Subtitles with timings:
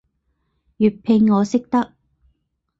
[0.79, 1.93] 粵拼我識得